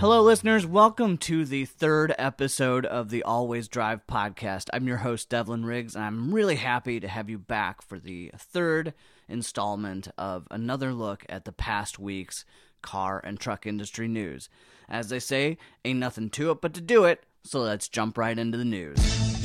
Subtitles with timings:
[0.00, 0.64] Hello, listeners.
[0.64, 4.68] Welcome to the third episode of the AllWaysDrive podcast.
[4.72, 8.30] I'm your host, Devlin Riggs, and I'm really happy to have you back for the
[8.36, 8.94] third
[9.28, 12.44] installment of another look at the past week's
[12.80, 14.48] car and truck industry news.
[14.88, 18.38] As they say, ain't nothing to it but to do it, so let's jump right
[18.38, 19.37] into the news.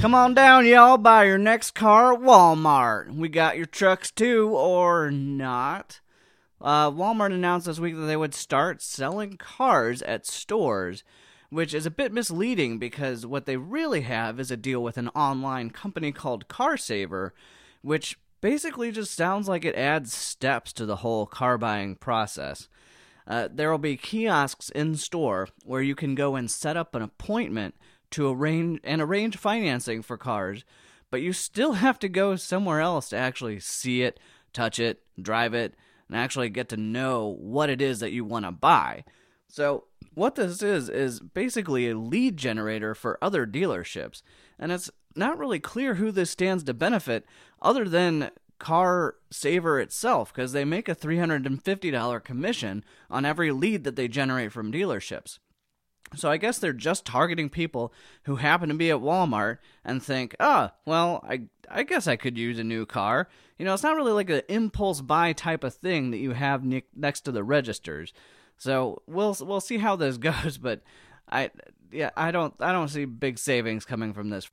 [0.00, 0.96] Come on down, y'all.
[0.96, 3.12] Buy your next car at Walmart.
[3.12, 6.00] We got your trucks too, or not.
[6.60, 11.02] Uh, Walmart announced this week that they would start selling cars at stores,
[11.50, 15.08] which is a bit misleading because what they really have is a deal with an
[15.16, 17.32] online company called CarSaver,
[17.82, 22.68] which basically just sounds like it adds steps to the whole car buying process.
[23.26, 27.02] Uh, there will be kiosks in store where you can go and set up an
[27.02, 27.74] appointment
[28.12, 30.64] to arrange and arrange financing for cars,
[31.10, 34.18] but you still have to go somewhere else to actually see it,
[34.52, 35.74] touch it, drive it,
[36.08, 39.04] and actually get to know what it is that you want to buy.
[39.46, 44.22] So, what this is is basically a lead generator for other dealerships,
[44.58, 47.24] and it's not really clear who this stands to benefit
[47.62, 53.96] other than Car Saver itself because they make a $350 commission on every lead that
[53.96, 55.38] they generate from dealerships.
[56.16, 57.92] So I guess they're just targeting people
[58.24, 62.16] who happen to be at Walmart and think, "Ah, oh, well, I I guess I
[62.16, 63.28] could use a new car."
[63.58, 66.64] You know, it's not really like an impulse buy type of thing that you have
[66.64, 68.12] ne- next to the registers.
[68.56, 70.82] So we'll we'll see how this goes, but
[71.30, 71.50] I
[71.92, 74.50] yeah, I don't I don't see big savings coming from this.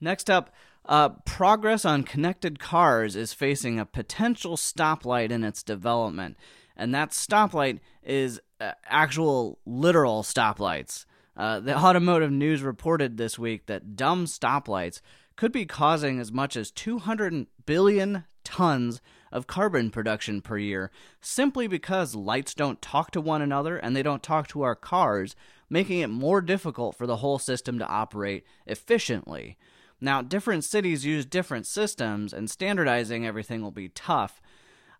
[0.00, 0.54] Next up,
[0.84, 6.36] uh, progress on connected cars is facing a potential stoplight in its development,
[6.76, 11.04] and that stoplight is uh, actual literal stoplights.
[11.36, 15.00] Uh, the Automotive News reported this week that dumb stoplights
[15.36, 21.68] could be causing as much as 200 billion tons of carbon production per year simply
[21.68, 25.36] because lights don't talk to one another and they don't talk to our cars,
[25.70, 29.56] making it more difficult for the whole system to operate efficiently.
[30.00, 34.40] Now, different cities use different systems, and standardizing everything will be tough.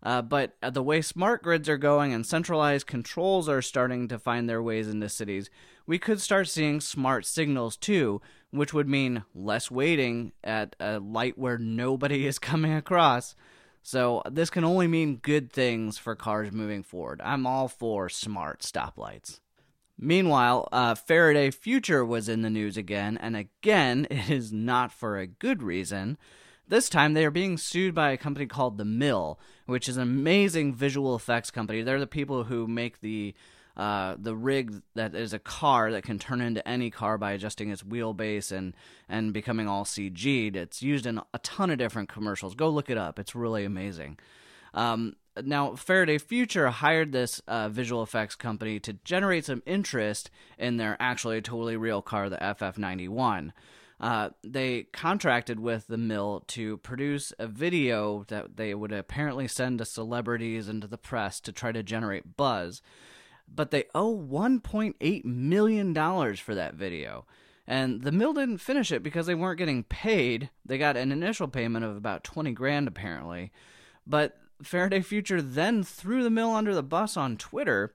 [0.01, 4.17] Uh, but uh, the way smart grids are going and centralized controls are starting to
[4.17, 5.49] find their ways into cities,
[5.85, 8.21] we could start seeing smart signals too,
[8.51, 13.35] which would mean less waiting at a light where nobody is coming across.
[13.81, 17.21] So, this can only mean good things for cars moving forward.
[17.23, 19.39] I'm all for smart stoplights.
[19.97, 25.17] Meanwhile, uh, Faraday Future was in the news again, and again, it is not for
[25.17, 26.17] a good reason.
[26.69, 30.03] This time, they are being sued by a company called The Mill, which is an
[30.03, 31.81] amazing visual effects company.
[31.81, 33.33] They're the people who make the
[33.75, 37.71] uh, the rig that is a car that can turn into any car by adjusting
[37.71, 38.75] its wheelbase and
[39.07, 40.55] and becoming all CG'd.
[40.55, 42.53] It's used in a ton of different commercials.
[42.53, 43.17] Go look it up.
[43.17, 44.19] It's really amazing.
[44.75, 50.77] Um, now, Faraday Future hired this uh, visual effects company to generate some interest in
[50.77, 53.53] their actually totally real car, the FF91
[53.99, 59.79] uh, they contracted with the mill to produce a video that they would apparently send
[59.79, 62.81] to celebrities and to the press to try to generate buzz.
[63.53, 65.93] But they owe $1.8 million
[66.35, 67.25] for that video.
[67.67, 70.49] And the mill didn't finish it because they weren't getting paid.
[70.65, 73.51] They got an initial payment of about 20 grand, apparently.
[74.07, 77.93] But Faraday Future then threw the mill under the bus on Twitter,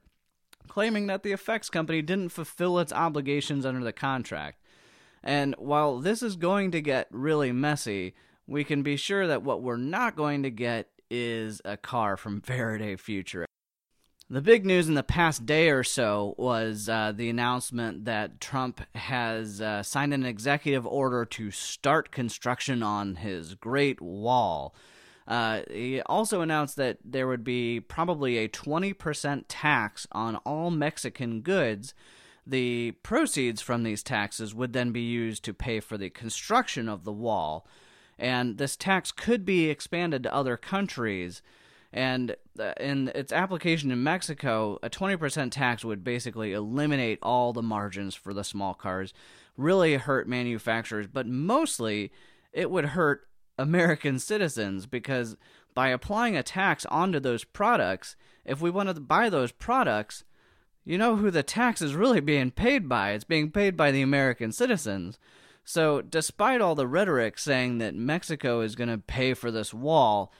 [0.67, 4.61] claiming that the effects company didn't fulfill its obligations under the contract.
[5.25, 8.13] And while this is going to get really messy,
[8.45, 12.41] we can be sure that what we're not going to get is a car from
[12.41, 13.45] Faraday Future.
[14.27, 18.81] The big news in the past day or so was uh, the announcement that Trump
[18.95, 24.73] has uh, signed an executive order to start construction on his Great Wall.
[25.27, 31.41] Uh, he also announced that there would be probably a 20% tax on all Mexican
[31.41, 31.93] goods
[32.45, 37.03] the proceeds from these taxes would then be used to pay for the construction of
[37.03, 37.67] the wall.
[38.17, 41.41] And this tax could be expanded to other countries.
[41.91, 47.63] And uh, in its application in Mexico, a 20% tax would basically eliminate all the
[47.63, 49.13] margins for the small cars,
[49.57, 52.11] really hurt manufacturers, but mostly
[52.53, 53.27] it would hurt
[53.57, 55.37] American citizens because
[55.73, 60.23] by applying a tax onto those products, if we wanted to buy those products,
[60.85, 63.11] you know who the tax is really being paid by?
[63.11, 65.19] It's being paid by the American citizens.
[65.63, 70.31] So, despite all the rhetoric saying that Mexico is going to pay for this wall,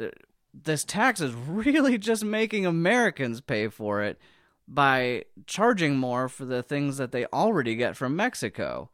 [0.00, 0.06] uh,
[0.54, 4.18] this tax is really just making Americans pay for it
[4.68, 8.90] by charging more for the things that they already get from Mexico.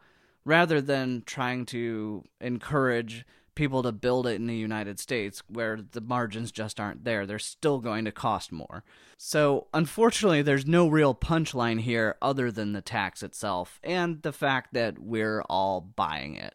[0.46, 6.00] rather than trying to encourage people to build it in the United States where the
[6.00, 7.26] margins just aren't there.
[7.26, 8.84] They're still going to cost more.
[9.18, 14.74] So, unfortunately, there's no real punchline here other than the tax itself and the fact
[14.74, 16.54] that we're all buying it.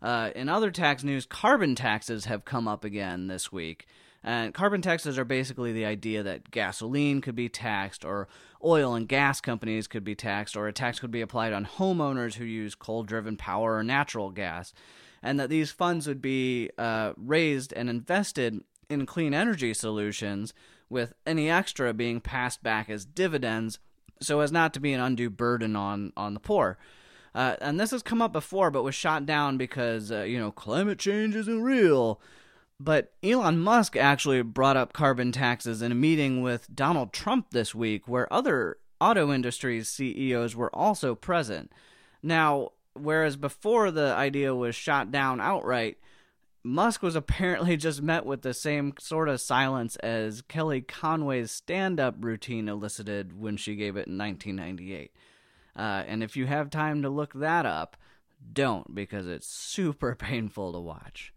[0.00, 3.86] Uh, in other tax news, carbon taxes have come up again this week.
[4.22, 8.26] And carbon taxes are basically the idea that gasoline could be taxed, or
[8.64, 12.34] oil and gas companies could be taxed, or a tax could be applied on homeowners
[12.34, 14.74] who use coal driven power or natural gas.
[15.26, 20.54] And that these funds would be uh, raised and invested in clean energy solutions,
[20.88, 23.80] with any extra being passed back as dividends
[24.20, 26.78] so as not to be an undue burden on, on the poor.
[27.34, 30.50] Uh, and this has come up before, but was shot down because, uh, you know,
[30.50, 32.20] climate change isn't real.
[32.80, 37.74] But Elon Musk actually brought up carbon taxes in a meeting with Donald Trump this
[37.74, 41.72] week, where other auto industries CEOs were also present.
[42.22, 45.98] Now, whereas before the idea was shot down outright,
[46.62, 52.00] Musk was apparently just met with the same sort of silence as Kellyanne Conway's stand
[52.00, 55.12] up routine elicited when she gave it in 1998.
[55.76, 57.96] Uh, and if you have time to look that up,
[58.52, 61.32] don't because it's super painful to watch.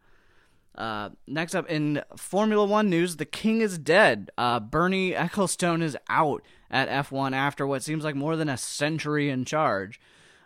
[0.76, 4.32] Uh, next up in Formula One news, the King is dead.
[4.38, 6.42] Uh, Bernie Ecclestone is out
[6.72, 10.00] at F1 after what seems like more than a century in charge.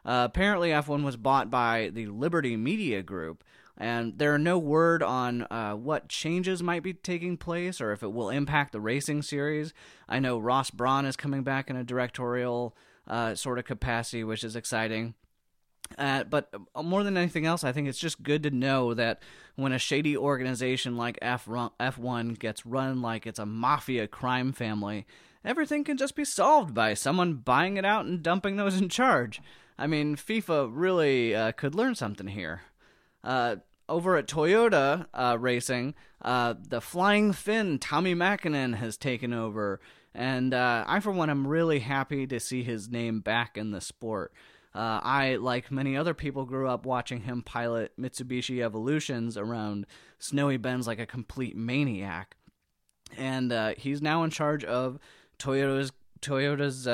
[0.05, 3.44] Uh, apparently, F1 was bought by the Liberty Media Group,
[3.77, 8.03] and there are no word on uh, what changes might be taking place or if
[8.03, 9.73] it will impact the racing series.
[10.07, 12.75] I know Ross Brawn is coming back in a directorial
[13.07, 15.15] uh, sort of capacity, which is exciting.
[15.97, 19.21] Uh, but more than anything else, I think it's just good to know that
[19.55, 25.05] when a shady organization like F F1 gets run like it's a mafia crime family,
[25.44, 29.41] everything can just be solved by someone buying it out and dumping those in charge.
[29.78, 32.62] I mean, FIFA really uh, could learn something here.
[33.24, 33.58] Uh,
[33.90, 39.80] over at Toyota uh, Racing, uh, the Flying Finn Tommi Mäkinen has taken over,
[40.14, 43.81] and uh, I, for one, am really happy to see his name back in the
[43.81, 44.34] sport.
[44.75, 49.86] Uh, I, like many other people, grew up watching him pilot Mitsubishi Evolutions around
[50.18, 52.38] snowy bends like a complete maniac,
[53.18, 55.00] and he's now in charge of
[55.38, 55.92] Toyota's
[56.22, 56.88] Toyota's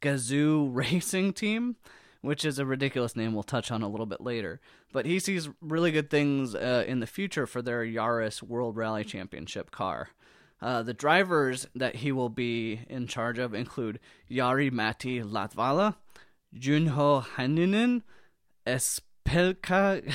[0.00, 1.76] Gazoo Racing Team,
[2.22, 4.60] which is a ridiculous name we'll touch on a little bit later.
[4.92, 9.04] But he sees really good things uh, in the future for their Yaris World Rally
[9.04, 10.10] Championship car.
[10.62, 13.98] Uh, the drivers that he will be in charge of include
[14.30, 15.96] Jari-Matti Latvala,
[16.56, 18.02] Juho Hänninen,
[18.64, 20.14] Espelka,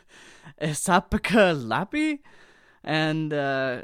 [0.60, 2.20] Esapekka Lappi,
[2.82, 3.82] and uh,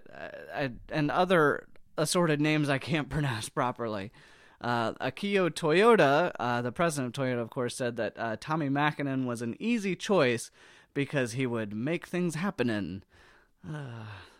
[0.91, 1.67] and other
[1.99, 4.11] assorted names I can't pronounce properly.
[4.61, 9.25] Uh, Akio Toyoda, uh, the president of Toyota, of course, said that uh, Tommi Mäkinen
[9.25, 10.51] was an easy choice
[10.95, 13.05] because he would make things happen.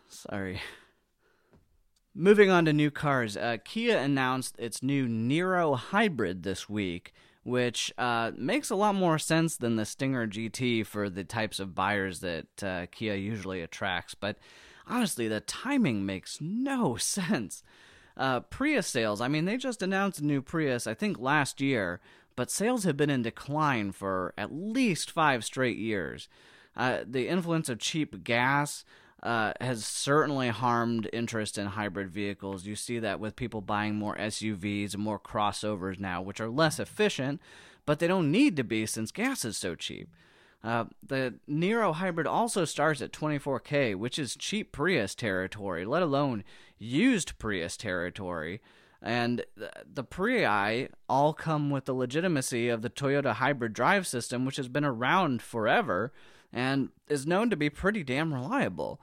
[0.09, 0.59] sorry.
[2.13, 7.13] Moving on to new cars, uh, Kia announced its new Niro Hybrid this week,
[7.43, 11.75] which uh, makes a lot more sense than the Stinger GT for the types of
[11.75, 14.15] buyers that uh, Kia usually attracts.
[14.15, 14.37] But
[14.85, 17.63] honestly, the timing makes no sense.
[18.19, 22.01] Uh, Prius sales, I mean, they just announced a new Prius, I think last year,
[22.35, 26.27] but sales have been in decline for at least five straight years.
[26.75, 28.83] Uh, the influence of cheap gas,
[29.23, 32.65] uh, has certainly harmed interest in hybrid vehicles.
[32.65, 36.79] You see that with people buying more SUVs and more crossovers now, which are less
[36.79, 37.41] efficient,
[37.85, 40.09] but they don't need to be since gas is so cheap.
[40.61, 46.43] Uh, the Niro hybrid also starts at 24k, which is cheap Prius territory, let alone
[46.79, 48.61] used Prius territory.
[49.01, 54.57] And the Prii all come with the legitimacy of the Toyota hybrid drive system, which
[54.57, 56.11] has been around forever
[56.51, 58.99] and is known to be pretty damn reliable.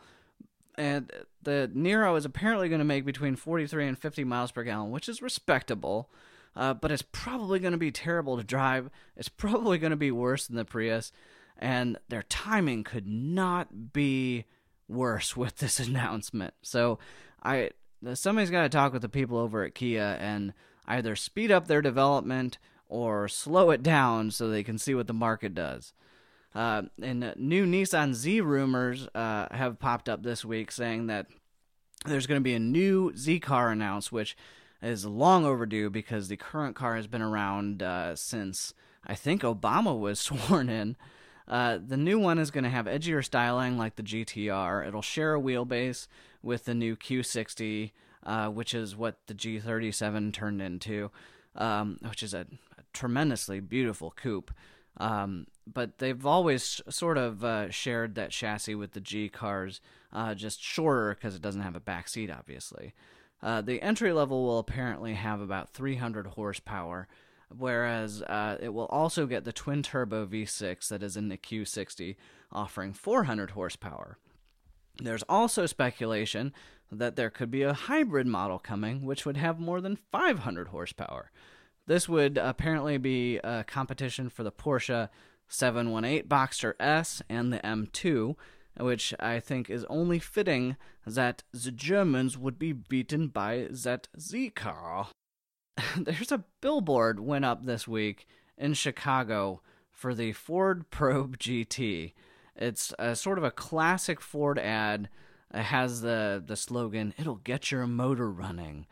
[0.77, 1.11] And
[1.43, 5.09] the Niro is apparently going to make between 43 and 50 miles per gallon, which
[5.09, 6.11] is respectable,
[6.55, 8.91] uh, but it's probably going to be terrible to drive.
[9.17, 11.13] It's probably going to be worse than the Prius,
[11.57, 14.45] and their timing could not be
[14.89, 16.55] worse with this announcement.
[16.63, 16.99] So,
[17.47, 17.71] I
[18.15, 20.53] somebody's got to talk with the people over at Kia and
[20.87, 25.15] either speed up their development or slow it down so they can see what the
[25.15, 25.93] market does.
[26.55, 31.27] Uh, and new Nissan Z rumors uh, have popped up this week saying that
[32.07, 34.37] there's going to be a new Z car announced, which
[34.83, 38.73] is long overdue because the current car has been around uh, since
[39.07, 40.97] I think Obama was sworn in.
[41.49, 44.87] Uh, the new one is going to have edgier styling like the GTR.
[44.87, 46.09] It'll share a wheelbase
[46.47, 47.91] with the new Q60,
[48.23, 51.11] uh, which is what the G37 turned into,
[51.57, 52.47] um, which is a,
[52.79, 54.53] a tremendously beautiful coupe.
[54.99, 59.81] Um, but they've always sort of uh, shared that chassis with the G cars,
[60.13, 62.95] uh, just shorter because it doesn't have a back seat, obviously.
[63.43, 67.09] Uh, the entry level will apparently have about 300 horsepower,
[67.55, 72.17] whereas uh, it will also get the twin turbo V6 that is in the Q60,
[72.51, 74.17] offering 400 horsepower.
[74.99, 76.53] There's also speculation
[76.91, 81.31] that there could be a hybrid model coming, which would have more than 500 horsepower.
[81.87, 85.09] This would apparently be a competition for the Porsche
[85.49, 88.35] 718 Boxster S and the M2,
[88.79, 90.77] which I think is only fitting
[91.07, 95.09] that the Germans would be beaten by that Z car.
[95.97, 98.27] There's a billboard went up this week
[98.59, 102.13] in Chicago for the Ford Probe GT.
[102.57, 105.09] It's a sort of a classic Ford ad.
[105.55, 108.87] It has the the slogan "It'll get your motor running."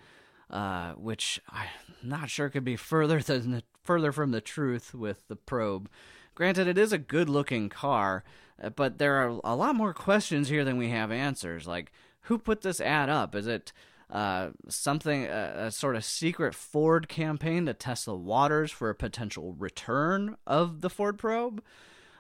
[0.51, 1.69] uh, which I'm
[2.03, 5.89] not sure could be further than the, further from the truth with the probe.
[6.35, 8.25] Granted, it is a good-looking car,
[8.63, 11.67] uh, but there are a lot more questions here than we have answers.
[11.67, 11.93] Like,
[12.23, 13.35] who put this ad up?
[13.35, 13.73] Is it
[14.11, 18.95] uh, something, uh, a sort of secret Ford campaign to test the waters for a
[18.95, 21.63] potential return of the Ford probe?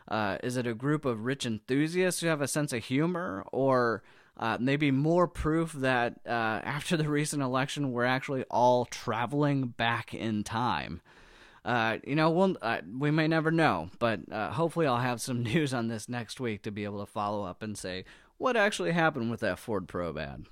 [0.09, 4.03] Uh, is it a group of rich enthusiasts who have a sense of humor, or
[4.37, 6.31] uh, maybe more proof that uh,
[6.65, 11.01] after the recent election, we're actually all traveling back in time.
[11.65, 15.43] Uh, you know, we'll, uh, we may never know, but uh, hopefully, I'll have some
[15.43, 18.05] news on this next week to be able to follow up and say
[18.37, 20.45] what actually happened with that Ford Probe ad.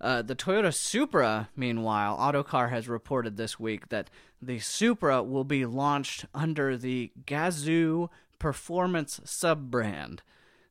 [0.00, 5.64] Uh, the Toyota Supra, meanwhile, Autocar has reported this week that the Supra will be
[5.64, 8.10] launched under the Gazoo
[8.44, 10.20] Performance sub brand.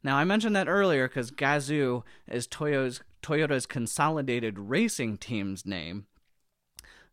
[0.03, 6.05] Now, I mentioned that earlier because Gazoo is Toyota's, Toyota's consolidated racing team's name,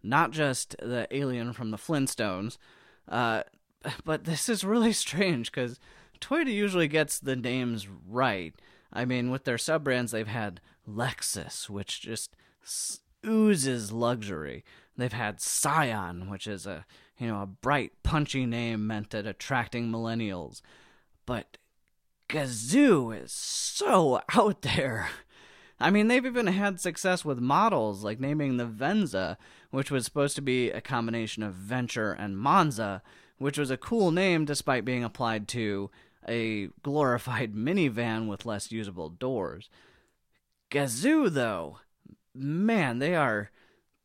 [0.02, 2.58] not just the alien from the Flintstones.
[3.08, 3.44] Uh,
[4.04, 5.80] but this is really strange because
[6.20, 8.54] Toyota usually gets the names right.
[8.92, 12.36] I mean, with their sub brands, they've had Lexus, which just
[13.26, 14.62] oozes luxury.
[14.94, 16.84] They've had Scion, which is a
[17.20, 20.62] you know a bright, punchy name meant at attracting millennials.
[21.26, 21.58] But
[22.28, 25.10] Gazoo is so out there.
[25.78, 29.38] I mean, they've even had success with models, like naming the Venza,
[29.70, 33.02] which was supposed to be a combination of Venture and Monza,
[33.38, 35.90] which was a cool name despite being applied to
[36.28, 39.70] a glorified minivan with less usable doors.
[40.70, 41.78] Gazoo, though,
[42.34, 43.50] man, they are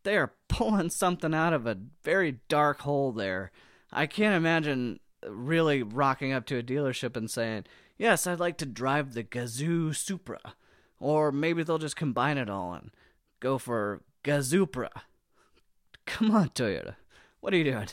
[0.05, 3.51] they are pulling something out of a very dark hole there.
[3.91, 7.65] I can't imagine really rocking up to a dealership and saying,
[7.97, 10.55] Yes, I'd like to drive the Gazoo Supra.
[10.99, 12.91] Or maybe they'll just combine it all and
[13.39, 14.89] go for Gazoopra.
[16.05, 16.95] Come on, Toyota.
[17.39, 17.87] What are you doing?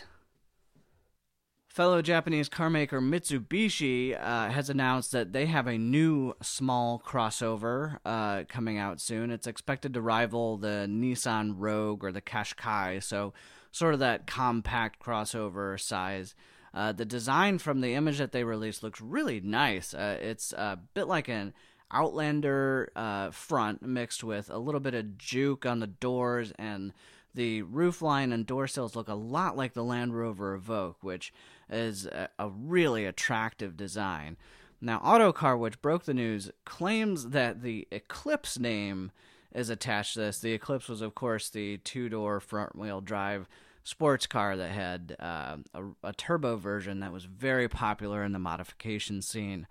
[1.73, 8.45] Fellow Japanese carmaker Mitsubishi uh, has announced that they have a new small crossover uh,
[8.47, 9.31] coming out soon.
[9.31, 13.33] It's expected to rival the Nissan Rogue or the Qashqai, so
[13.71, 16.35] sort of that compact crossover size.
[16.75, 19.95] Uh, the design from the image that they released looks really nice.
[19.95, 21.55] Uh, it's a bit like an
[21.91, 26.93] Outlander uh, front mixed with a little bit of juke on the doors, and
[27.35, 31.33] the roofline and door sills look a lot like the Land Rover Evoque, which
[31.71, 34.37] is a, a really attractive design.
[34.81, 39.13] Now, Autocar, which broke the news, claims that the Eclipse name
[39.55, 40.41] is attached to this.
[40.41, 43.49] The Eclipse was, of course, the two door front wheel drive
[43.85, 48.39] sports car that had uh, a, a, turbo version that was very popular in the
[48.39, 49.67] modification scene,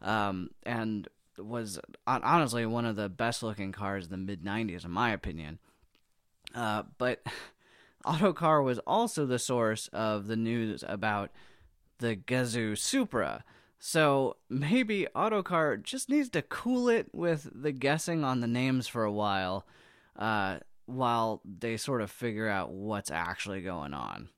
[0.00, 4.90] um, and was honestly one of the best looking cars in the mid '90s, in
[4.90, 5.58] my opinion.
[6.54, 7.22] Uh, but
[8.04, 11.30] Autocar was also the source of the news about
[11.98, 13.44] the Gazoo Supra.
[13.78, 19.04] So maybe Autocar just needs to cool it with the guessing on the names for
[19.04, 19.66] a while.
[20.16, 24.28] Uh, while they sort of figure out what's actually going on.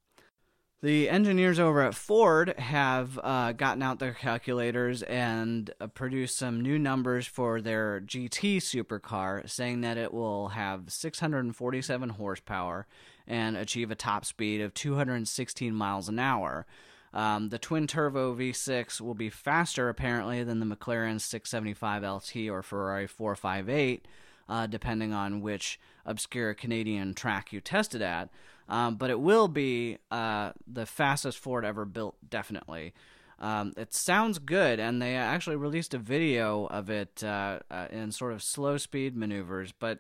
[0.85, 6.61] The engineers over at Ford have uh, gotten out their calculators and uh, produced some
[6.61, 12.87] new numbers for their GT supercar, saying that it will have 647 horsepower
[13.27, 16.67] and achieve a top speed of 216 miles an hour.
[17.15, 22.63] Um, the twin turbo V6 will be faster, apparently, than the McLaren 675 LT or
[22.63, 24.07] Ferrari 458
[24.49, 28.29] uh, depending on which obscure Canadian track you tested at.
[28.69, 32.95] Um, but it will be uh, the fastest Ford ever built, definitely.
[33.39, 38.13] Um, it sounds good, and they actually released a video of it uh, uh in
[38.13, 39.99] sort of slow speed maneuvers, but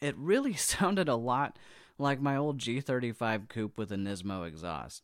[0.00, 1.58] it really sounded a lot
[1.98, 5.02] like my old G35 coupe with a Nismo exhaust.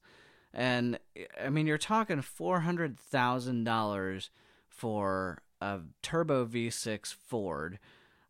[0.53, 0.99] And
[1.43, 4.31] I mean, you're talking four hundred thousand dollars
[4.69, 7.79] for a turbo V6 Ford,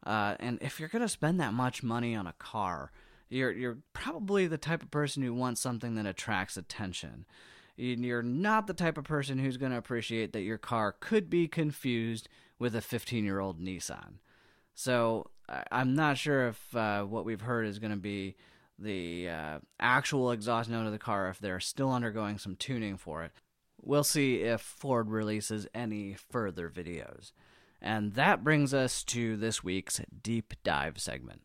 [0.04, 2.92] uh, and if you're gonna spend that much money on a car,
[3.32, 7.24] you're you're probably the type of person who wants something that attracts attention.
[7.76, 11.48] You're not the type of person who's going to appreciate that your car could be
[11.48, 14.18] confused with a 15 year old Nissan.
[14.74, 15.30] So
[15.70, 18.36] I'm not sure if uh, what we've heard is going to be
[18.78, 23.22] the uh, actual exhaust note of the car, if they're still undergoing some tuning for
[23.24, 23.32] it.
[23.80, 27.32] We'll see if Ford releases any further videos.
[27.80, 31.42] And that brings us to this week's deep dive segment.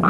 [0.00, 0.08] This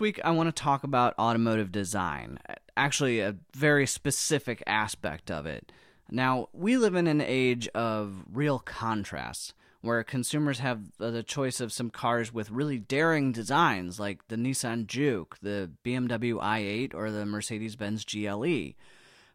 [0.00, 2.40] week, I want to talk about automotive design,
[2.76, 5.70] actually, a very specific aspect of it.
[6.10, 11.72] Now, we live in an age of real contrasts where consumers have the choice of
[11.72, 17.26] some cars with really daring designs like the Nissan Juke, the BMW i8, or the
[17.26, 18.72] Mercedes Benz GLE.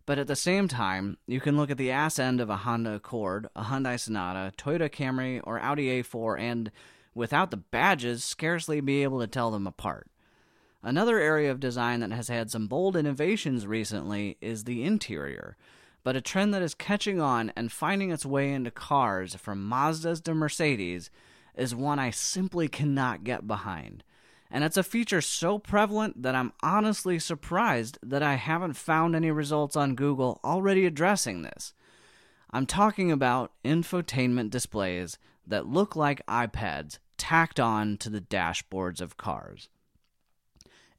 [0.08, 2.96] But at the same time, you can look at the ass end of a Honda
[2.96, 6.72] Accord, a Hyundai Sonata, Toyota Camry, or Audi A4 and,
[7.14, 10.08] without the badges, scarcely be able to tell them apart.
[10.82, 15.58] Another area of design that has had some bold innovations recently is the interior
[16.04, 20.24] but a trend that is catching on and finding its way into cars from Mazdas
[20.24, 21.10] to Mercedes
[21.56, 24.04] is one I simply cannot get behind.
[24.52, 29.30] And it's a feature so prevalent that I'm honestly surprised that I haven't found any
[29.30, 31.74] results on Google already addressing this.
[32.52, 39.18] I'm talking about infotainment displays that look like iPads tacked on to the dashboards of
[39.18, 39.70] cars.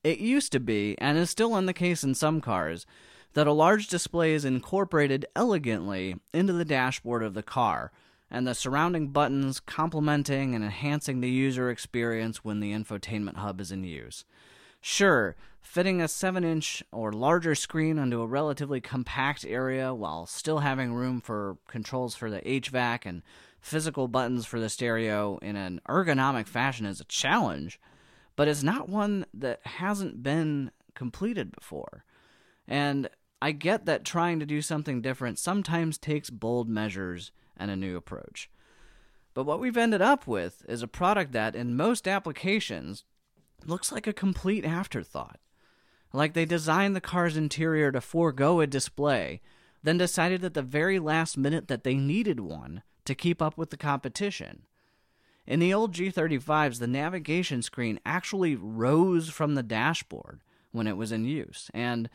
[0.04, 2.86] It used to be, and is still in the case in some cars,
[3.34, 7.92] that a large display is incorporated elegantly into the dashboard of the car,
[8.30, 13.72] and the surrounding buttons complementing and enhancing the user experience when the infotainment hub is
[13.72, 14.24] in use.
[14.80, 20.60] Sure, fitting a 7 inch or larger screen onto a relatively compact area while still
[20.60, 23.22] having room for controls for the HVAC and
[23.60, 27.78] physical buttons for the stereo in an ergonomic fashion is a challenge,
[28.36, 32.04] but it's not one that hasn't been completed before.
[32.66, 33.08] And
[33.42, 37.96] I get that trying to do something different sometimes takes bold measures and a new
[37.96, 38.50] approach.
[39.32, 43.04] But what we've ended up with is a product that, in most applications,
[43.64, 45.38] looks like a complete afterthought.
[46.12, 49.40] Like they designed the car's interior to forego a display,
[49.82, 53.70] then decided at the very last minute that they needed one to keep up with
[53.70, 54.62] the competition.
[55.46, 60.40] In the old G35s, the navigation screen actually rose from the dashboard
[60.72, 62.08] when it was in use, and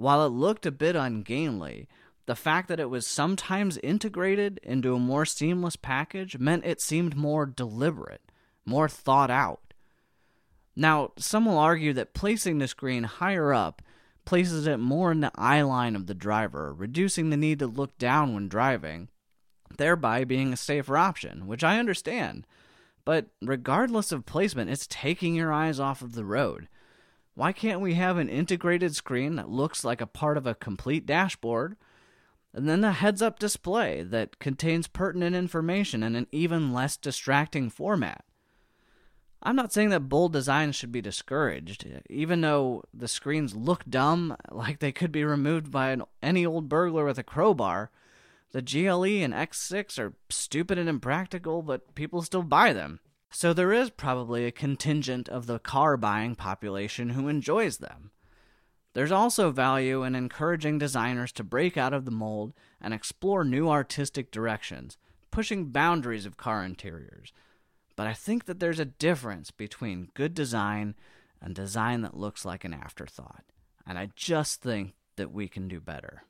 [0.00, 1.86] while it looked a bit ungainly,
[2.24, 7.16] the fact that it was sometimes integrated into a more seamless package meant it seemed
[7.16, 8.22] more deliberate,
[8.64, 9.74] more thought out.
[10.74, 13.82] Now, some will argue that placing the screen higher up
[14.24, 17.98] places it more in the eye line of the driver, reducing the need to look
[17.98, 19.08] down when driving,
[19.76, 22.46] thereby being a safer option, which I understand.
[23.04, 26.68] But regardless of placement, it's taking your eyes off of the road.
[27.34, 31.06] Why can't we have an integrated screen that looks like a part of a complete
[31.06, 31.76] dashboard?
[32.52, 37.70] And then a heads up display that contains pertinent information in an even less distracting
[37.70, 38.24] format.
[39.42, 44.36] I'm not saying that bold designs should be discouraged, even though the screens look dumb,
[44.50, 47.90] like they could be removed by an, any old burglar with a crowbar.
[48.52, 52.98] The GLE and X6 are stupid and impractical, but people still buy them.
[53.30, 58.10] So there is probably a contingent of the car buying population who enjoys them.
[58.92, 63.68] There's also value in encouraging designers to break out of the mold and explore new
[63.68, 64.96] artistic directions,
[65.30, 67.32] pushing boundaries of car interiors.
[67.94, 70.96] But I think that there's a difference between good design
[71.40, 73.44] and design that looks like an afterthought.
[73.86, 76.24] And I just think that we can do better.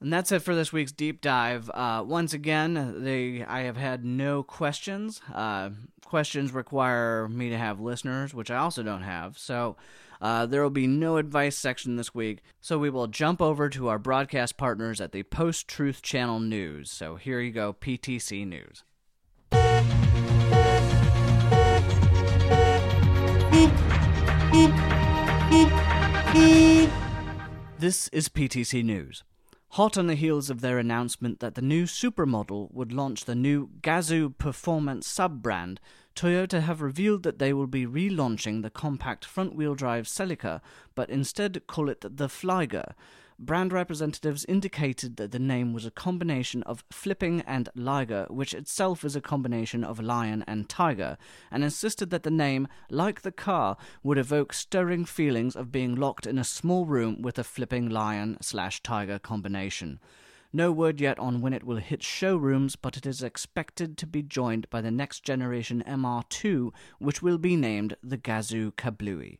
[0.00, 1.70] And that's it for this week's deep dive.
[1.70, 5.22] Uh, once again, they I have had no questions.
[5.32, 5.70] Uh,
[6.04, 9.38] questions require me to have listeners, which I also don't have.
[9.38, 9.76] So
[10.20, 12.42] uh, there will be no advice section this week.
[12.60, 16.90] So we will jump over to our broadcast partners at the Post Truth Channel News.
[16.90, 18.84] So here you go, PTC News.
[27.78, 29.22] This is PTC News.
[29.76, 33.34] Hot on the heels of their announcement that the new Supra model would launch the
[33.34, 35.80] new Gazoo Performance sub brand
[36.14, 40.62] Toyota have revealed that they will be relaunching the compact front wheel drive Celica,
[40.94, 42.94] but instead call it the Flieger.
[43.38, 49.04] Brand representatives indicated that the name was a combination of flipping and liger, which itself
[49.04, 51.18] is a combination of lion and tiger,
[51.50, 56.26] and insisted that the name, like the car, would evoke stirring feelings of being locked
[56.26, 60.00] in a small room with a flipping lion slash tiger combination.
[60.50, 64.22] No word yet on when it will hit showrooms, but it is expected to be
[64.22, 69.36] joined by the next generation MR2, which will be named the Gazoo Kablooey.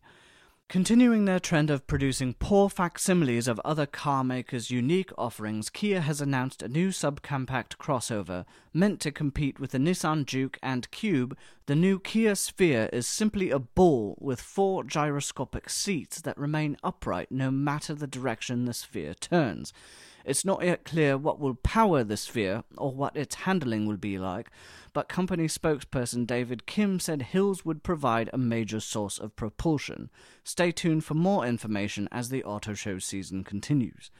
[0.69, 6.21] Continuing their trend of producing poor facsimiles of other car makers' unique offerings, Kia has
[6.21, 11.39] announced a new subcompact crossover meant to compete with the Nissan Juke and Cube.
[11.67, 17.31] The new Kia Sphere is simply a ball with four gyroscopic seats that remain upright
[17.31, 19.73] no matter the direction the sphere turns.
[20.25, 24.19] It's not yet clear what will power the sphere or what its handling will be
[24.19, 24.51] like,
[24.97, 30.09] but company spokesperson David Kim said Hills would provide a major source of propulsion.
[30.43, 34.11] Stay tuned for more information as the auto show season continues.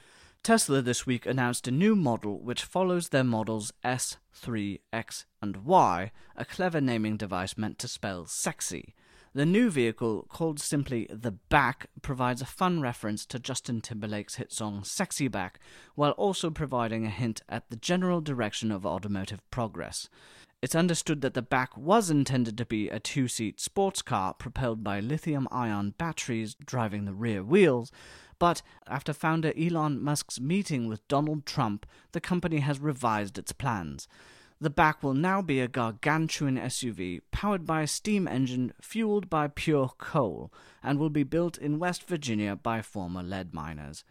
[0.43, 5.65] Tesla this week announced a new model which follows their models S, 3, X, and
[5.65, 8.95] Y, a clever naming device meant to spell sexy.
[9.33, 14.53] The new vehicle, called simply the Back, provides a fun reference to Justin Timberlake's hit
[14.53, 15.59] song Sexy Back,
[15.95, 20.11] while also providing a hint at the general direction of automotive progress.
[20.63, 24.83] It's understood that the Back was intended to be a two seat sports car propelled
[24.83, 27.93] by lithium ion batteries driving the rear wheels,
[28.39, 34.09] but after founder Elon Musk's meeting with Donald Trump, the company has revised its plans.
[34.59, 39.49] The back will now be a gargantuan SUV powered by a steam engine fueled by
[39.49, 40.51] pure coal
[40.83, 44.05] and will be built in West Virginia by former lead miners.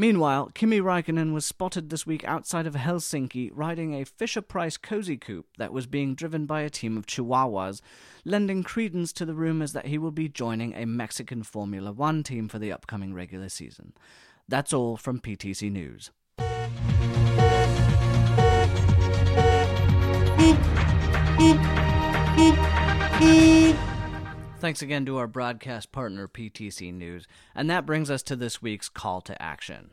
[0.00, 5.16] Meanwhile, Kimi Raikkonen was spotted this week outside of Helsinki riding a Fisher Price cozy
[5.16, 7.80] coupe that was being driven by a team of Chihuahuas,
[8.24, 12.48] lending credence to the rumors that he will be joining a Mexican Formula One team
[12.48, 13.92] for the upcoming regular season.
[14.46, 16.12] That's all from PTC News.
[24.60, 27.28] Thanks again to our broadcast partner, PTC News.
[27.54, 29.90] And that brings us to this week's call to action.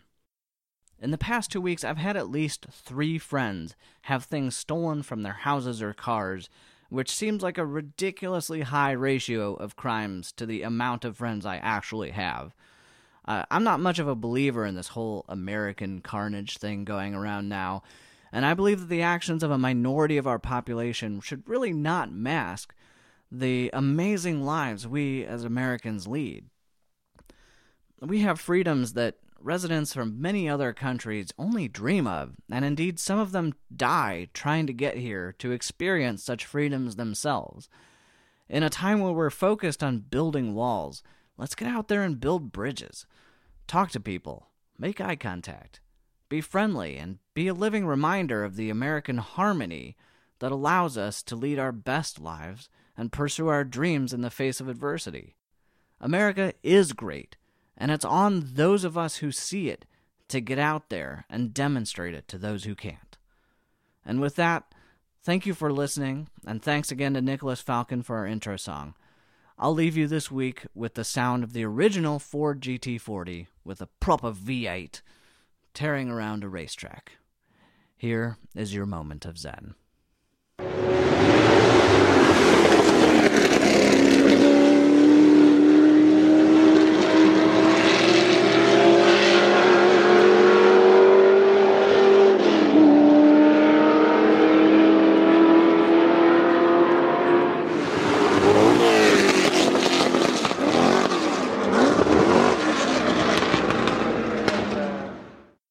[1.00, 5.22] In the past two weeks, I've had at least three friends have things stolen from
[5.22, 6.50] their houses or cars,
[6.90, 11.58] which seems like a ridiculously high ratio of crimes to the amount of friends I
[11.58, 12.56] actually have.
[13.24, 17.50] Uh, I'm not much of a believer in this whole American carnage thing going around
[17.50, 17.84] now,
[18.32, 22.12] and I believe that the actions of a minority of our population should really not
[22.12, 22.74] mask
[23.32, 26.46] the amazing lives we as Americans lead.
[28.02, 33.20] We have freedoms that residents from many other countries only dream of, and indeed some
[33.20, 37.70] of them die trying to get here to experience such freedoms themselves.
[38.50, 41.04] In a time where we're focused on building walls,
[41.38, 43.06] let's get out there and build bridges.
[43.68, 45.80] Talk to people, make eye contact,
[46.30, 49.96] be friendly, and be a living reminder of the American harmony
[50.40, 54.60] that allows us to lead our best lives and pursue our dreams in the face
[54.60, 55.36] of adversity.
[56.00, 57.36] America is great,
[57.78, 59.86] and it's on those of us who see it
[60.28, 63.18] to get out there and demonstrate it to those who can't.
[64.06, 64.74] And with that,
[65.24, 68.96] thank you for listening, and thanks again to Nicholas Falcon for our intro song.
[69.58, 73.88] I'll leave you this week with the sound of the original Ford GT40 with a
[74.00, 75.02] proper V8
[75.74, 77.14] tearing around a racetrack.
[77.96, 79.76] Here is your moment of Zen.